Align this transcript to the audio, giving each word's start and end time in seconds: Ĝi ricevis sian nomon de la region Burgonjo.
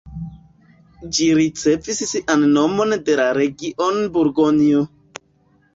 Ĝi 1.17 1.27
ricevis 1.39 2.01
sian 2.13 2.49
nomon 2.57 2.97
de 3.11 3.19
la 3.23 3.29
region 3.41 4.03
Burgonjo. 4.19 4.83